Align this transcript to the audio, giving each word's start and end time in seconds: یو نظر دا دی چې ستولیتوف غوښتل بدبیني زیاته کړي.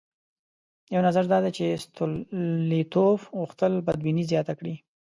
یو 0.93 1.01
نظر 1.07 1.23
دا 1.31 1.37
دی 1.43 1.51
چې 1.57 1.81
ستولیتوف 1.83 3.19
غوښتل 3.37 3.71
بدبیني 3.87 4.23
زیاته 4.31 4.53
کړي. 4.59 4.75